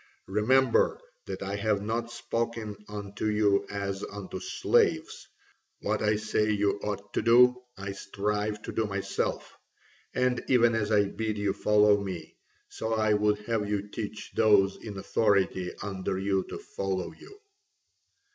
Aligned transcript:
Remember 0.25 0.99
that 1.27 1.43
I 1.43 1.55
have 1.57 1.83
not 1.83 2.11
spoken 2.11 2.75
unto 2.89 3.27
you 3.27 3.67
as 3.69 4.03
unto 4.03 4.39
slaves: 4.39 5.27
what 5.81 6.01
I 6.01 6.15
say 6.15 6.49
you 6.49 6.79
ought 6.81 7.13
to 7.13 7.21
do 7.21 7.61
I 7.77 7.91
strive 7.91 8.63
to 8.63 8.71
do 8.71 8.87
myself. 8.87 9.53
And 10.15 10.43
even 10.47 10.73
as 10.73 10.91
I 10.91 11.03
bid 11.05 11.37
you 11.37 11.53
follow 11.53 12.01
me, 12.03 12.35
so 12.67 12.95
I 12.95 13.13
would 13.13 13.41
have 13.41 13.69
you 13.69 13.89
teach 13.89 14.31
those 14.33 14.75
in 14.77 14.97
authority 14.97 15.71
under 15.83 16.17
you 16.17 16.45
to 16.49 16.57
follow 16.57 17.11
you." 17.13 17.37